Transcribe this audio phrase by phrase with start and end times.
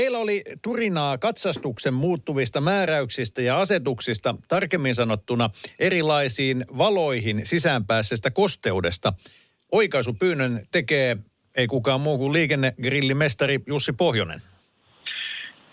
[0.00, 9.12] Teillä oli turinaa katsastuksen muuttuvista määräyksistä ja asetuksista, tarkemmin sanottuna erilaisiin valoihin sisäänpäässestä kosteudesta.
[9.72, 11.16] Oikaisupyynnön tekee
[11.56, 14.42] ei kukaan muu kuin liikennegrillimestari Jussi Pohjonen.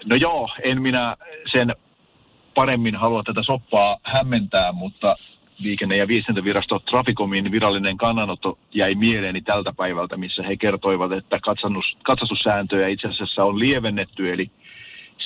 [0.06, 1.18] No joo, en minä
[1.52, 1.76] sen
[2.56, 5.16] paremmin halua tätä soppaa hämmentää, mutta
[5.64, 11.98] liikenne- ja viestintävirasto Traficomin virallinen kannanotto jäi mieleeni tältä päivältä, missä he kertoivat, että katsannus,
[12.04, 14.52] katsastussääntöjä itse asiassa on lievennetty, eli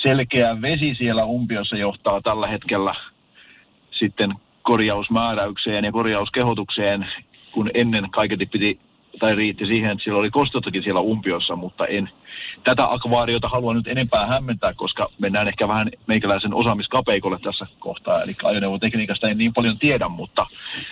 [0.02, 2.94] selkeä vesi siellä umpiossa johtaa tällä hetkellä
[3.90, 7.06] sitten korjausmääräykseen ja korjauskehotukseen,
[7.52, 8.78] kun ennen kaiketi piti
[9.20, 12.10] tai riitti siihen, että siellä oli kostotakin siellä umpiossa, mutta en
[12.64, 18.22] tätä akvaariota halua nyt enempää hämmentää, koska mennään ehkä vähän meikäläisen osaamiskapeikolle tässä kohtaa.
[18.22, 20.46] Eli ajoneuvotekniikasta en niin paljon tiedä, mutta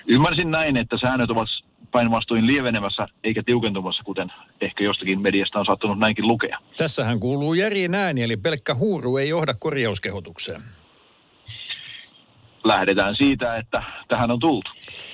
[0.06, 1.48] ymmärsin näin, että säännöt ovat
[1.92, 6.58] päinvastoin lievenemässä eikä tiukentumassa, kuten ehkä jostakin mediasta on saattanut näinkin lukea.
[6.76, 10.62] Tässähän kuuluu järjen ääni, eli pelkkä huuru ei johda korjauskehotukseen
[12.68, 14.70] lähdetään siitä, että tähän on tultu.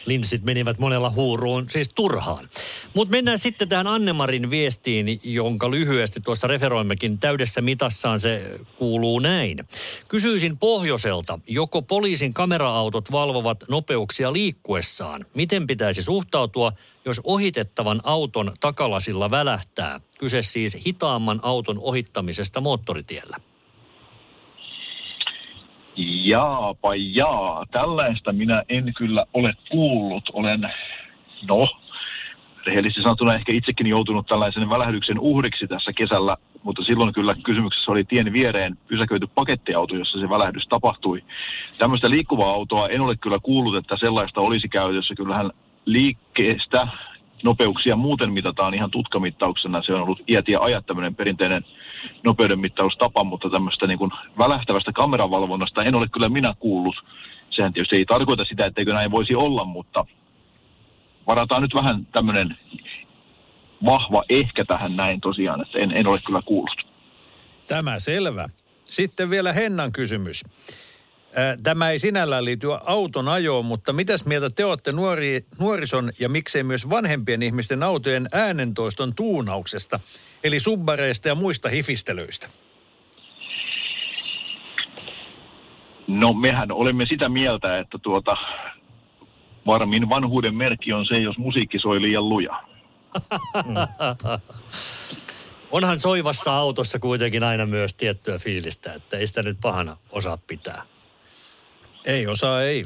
[0.06, 2.44] Linssit menivät monella huuruun, siis turhaan.
[2.94, 7.19] Mutta mennään sitten tähän Annemarin viestiin, jonka lyhyesti tuossa referoimmekin.
[7.19, 9.59] Täydessä mitassaan se kuuluu näin.
[10.09, 15.27] Kysyisin pohjoiselta, joko poliisin kameraautot valvovat nopeuksia liikkuessaan?
[15.34, 16.72] Miten pitäisi suhtautua,
[17.05, 20.00] jos ohitettavan auton takalasilla välähtää?
[20.19, 23.37] Kyse siis hitaamman auton ohittamisesta moottoritiellä.
[26.33, 30.30] Jaapa jaa, tällaista minä en kyllä ole kuullut.
[30.33, 30.70] Olen,
[31.48, 31.69] no,
[32.66, 38.04] rehellisesti sanottuna ehkä itsekin joutunut tällaisen välähdyksen uhriksi tässä kesällä, mutta silloin kyllä kysymyksessä oli
[38.04, 41.22] tien viereen pysäköity pakettiauto, jossa se välähdys tapahtui.
[41.78, 45.15] Tämmöistä liikkuvaa autoa en ole kyllä kuullut, että sellaista olisi käytössä.
[45.15, 45.50] Kyllähän
[45.84, 46.88] liikkeestä
[47.42, 49.82] nopeuksia muuten mitataan ihan tutkamittauksena.
[49.82, 51.64] Se on ollut iät ja ajat tämmöinen perinteinen
[52.25, 56.97] nopeudenmittaustapa, mutta tämmöistä niin kuin välähtävästä kameravalvonnasta en ole kyllä minä kuullut.
[57.50, 60.06] Sehän tietysti ei tarkoita sitä, etteikö näin voisi olla, mutta
[61.26, 62.56] varataan nyt vähän tämmöinen
[63.84, 66.86] vahva ehkä tähän näin tosiaan, että en, en ole kyllä kuullut.
[67.69, 68.48] Tämä selvä.
[68.84, 70.44] Sitten vielä Hennan kysymys.
[71.62, 76.62] Tämä ei sinällään liity auton ajoon, mutta mitäs mieltä te olette nuori, nuorison ja miksei
[76.62, 80.00] myös vanhempien ihmisten autojen äänentoiston tuunauksesta,
[80.44, 82.48] eli subbareista ja muista hifistelyistä?
[86.06, 88.37] No mehän olemme sitä mieltä, että tuota,
[89.66, 92.62] varmin vanhuuden merkki on se, jos musiikki soi liian luja.
[95.71, 100.91] Onhan soivassa autossa kuitenkin aina myös tiettyä fiilistä, että ei sitä nyt pahana osaa pitää.
[102.05, 102.85] Ei osaa, ei.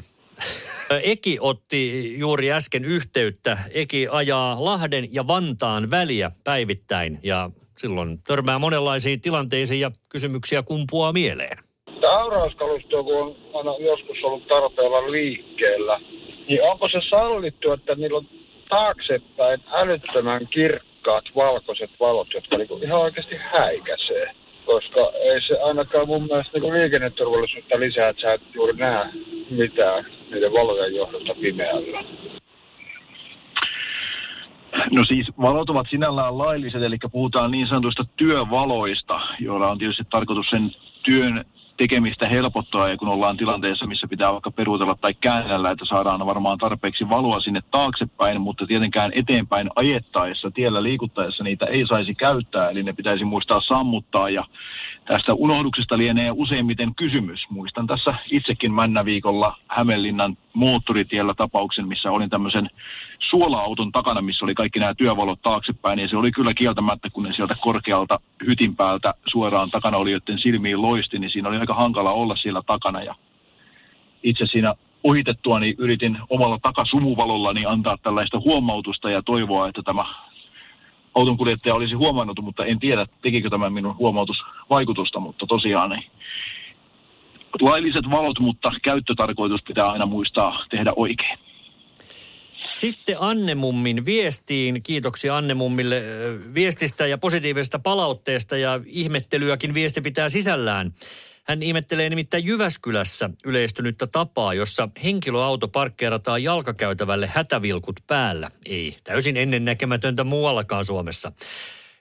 [1.03, 3.57] Eki otti juuri äsken yhteyttä.
[3.71, 11.13] Eki ajaa Lahden ja Vantaan väliä päivittäin ja silloin törmää monenlaisiin tilanteisiin ja kysymyksiä kumpuaa
[11.13, 11.57] mieleen.
[12.09, 15.99] Aurauskalusto, kun on joskus ollut tarpeella liikkeellä,
[16.47, 18.27] niin onko se sallittu, että niillä on
[18.69, 24.35] taaksepäin älyttömän kirkkaat valkoiset valot, jotka niinku ihan oikeasti häikäisee?
[24.67, 29.05] Koska ei se ainakaan mun mielestä niin liikenneturvallisuutta lisää, että sä et juuri näe
[29.49, 32.03] mitään niiden valojen johdosta pimeällä.
[34.91, 40.49] No siis valot ovat sinällään lailliset, eli puhutaan niin sanotuista työvaloista, joilla on tietysti tarkoitus
[40.49, 40.71] sen
[41.03, 41.45] työn
[41.77, 46.57] tekemistä helpottaa ja kun ollaan tilanteessa, missä pitää vaikka peruutella tai käännellä, että saadaan varmaan
[46.57, 52.83] tarpeeksi valoa sinne taaksepäin, mutta tietenkään eteenpäin ajettaessa, tiellä liikuttaessa niitä ei saisi käyttää, eli
[52.83, 54.43] ne pitäisi muistaa sammuttaa ja
[55.07, 57.49] tästä unohduksesta lienee useimmiten kysymys.
[57.49, 62.69] Muistan tässä itsekin Männäviikolla Hämeenlinnan moottoritiellä tapauksen, missä olin tämmöisen
[63.29, 67.33] suola-auton takana, missä oli kaikki nämä työvalot taaksepäin, ja se oli kyllä kieltämättä, kun ne
[67.33, 72.35] sieltä korkealta hytin päältä suoraan takana olijoiden silmiin loisti, niin siinä oli aika hankala olla
[72.35, 73.15] siellä takana, ja
[74.23, 80.05] itse siinä ohitettua niin yritin omalla takasumuvalollani antaa tällaista huomautusta ja toivoa, että tämä
[81.15, 86.03] autonkuljettaja olisi huomannut, mutta en tiedä, tekikö tämä minun huomautusvaikutusta, mutta tosiaan niin
[87.61, 91.39] lailliset valot, mutta käyttötarkoitus pitää aina muistaa tehdä oikein.
[92.69, 94.83] Sitten Annemummin viestiin.
[94.83, 96.03] Kiitoksia Annemummille
[96.53, 100.93] viestistä ja positiivisesta palautteesta ja ihmettelyäkin viesti pitää sisällään.
[101.49, 108.49] Hän ihmettelee nimittäin Jyväskylässä yleistynyttä tapaa, jossa henkilöauto parkkeerataan jalkakäytävälle hätävilkut päällä.
[108.65, 111.31] Ei täysin ennennäkemätöntä muuallakaan Suomessa.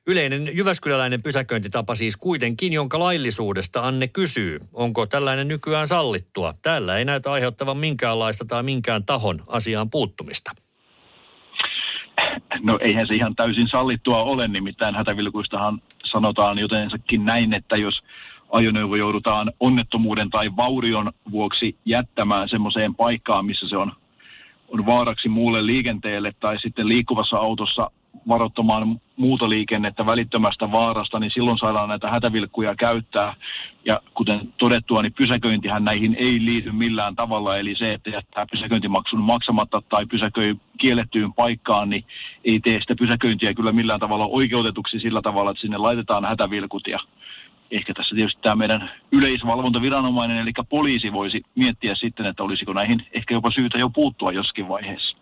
[0.07, 4.59] Yleinen jyväskyläläinen pysäköintitapa siis kuitenkin, jonka laillisuudesta Anne kysyy.
[4.73, 6.55] Onko tällainen nykyään sallittua?
[6.63, 10.53] Täällä ei näytä aiheuttavan minkäänlaista tai minkään tahon asiaan puuttumista.
[12.61, 18.03] No eihän se ihan täysin sallittua ole, nimittäin hätävilkuistahan sanotaan jotensakin näin, että jos
[18.51, 23.93] ajoneuvo joudutaan onnettomuuden tai vaurion vuoksi jättämään semmoiseen paikkaan, missä se on,
[24.69, 27.91] on vaaraksi muulle liikenteelle tai sitten liikkuvassa autossa
[28.29, 33.35] varoittamaan muuta liikennettä välittömästä vaarasta, niin silloin saadaan näitä hätävilkkuja käyttää.
[33.85, 37.59] Ja kuten todettua, niin pysäköintihän näihin ei liity millään tavalla.
[37.59, 42.05] Eli se, että jättää pysäköintimaksun maksamatta tai pysäköi kiellettyyn paikkaan, niin
[42.45, 46.87] ei tee sitä pysäköintiä kyllä millään tavalla oikeutetuksi sillä tavalla, että sinne laitetaan hätävilkut.
[46.87, 46.99] Ja
[47.71, 53.35] ehkä tässä tietysti tämä meidän yleisvalvontaviranomainen, eli poliisi voisi miettiä sitten, että olisiko näihin ehkä
[53.35, 55.17] jopa syytä jo puuttua joskin vaiheessa.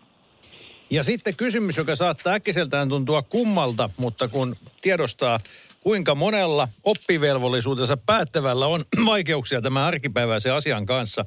[0.89, 5.39] Ja sitten kysymys, joka saattaa äkkiseltään tuntua kummalta, mutta kun tiedostaa,
[5.81, 11.25] kuinka monella oppivelvollisuutensa päättävällä on vaikeuksia tämän arkipäiväisen asian kanssa,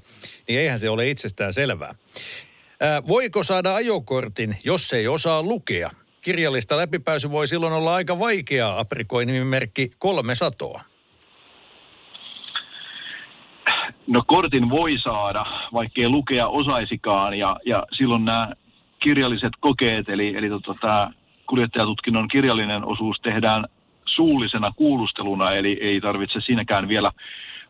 [0.48, 1.94] niin eihän se ole itsestään selvää.
[2.80, 5.90] Ää, voiko saada ajokortin, jos ei osaa lukea?
[6.20, 10.82] Kirjallista läpipääsy voi silloin olla aika vaikeaa, aprikoi nimimerkki kolme satoa.
[14.08, 18.48] No kortin voi saada, vaikkei lukea osaisikaan, ja, ja silloin nämä
[18.98, 21.10] kirjalliset kokeet, eli, eli tota, tämä
[21.46, 23.64] kuljettajatutkinnon kirjallinen osuus tehdään
[24.04, 27.12] suullisena kuulusteluna, eli ei tarvitse siinäkään vielä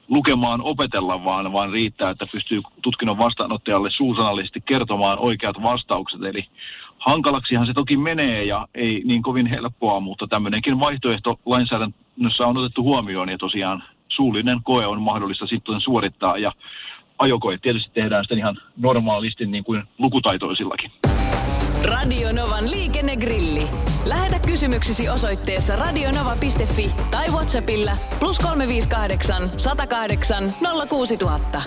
[0.08, 6.22] lukemaan opetella, vaan, vaan riittää, että pystyy tutkinnon vastaanottajalle suusanallisesti kertomaan oikeat vastaukset.
[6.22, 6.44] Eli
[6.98, 12.82] hankalaksihan se toki menee ja ei niin kovin helppoa, mutta tämmöinenkin vaihtoehto lainsäädännössä on otettu
[12.82, 16.52] huomioon ja tosiaan suullinen koe on mahdollista sitten suorittaa ja
[17.18, 20.90] ajokoe tietysti tehdään sitten ihan normaalisti niin kuin lukutaitoisillakin.
[21.84, 23.62] Radio Novan liikennegrilli.
[24.06, 30.52] Lähetä kysymyksesi osoitteessa radionova.fi tai Whatsappilla plus 358 108
[30.88, 31.62] 06000.